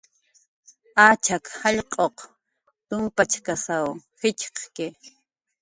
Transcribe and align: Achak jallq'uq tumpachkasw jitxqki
Achak 1.07 1.43
jallq'uq 1.59 2.17
tumpachkasw 2.87 3.85
jitxqki 4.19 4.87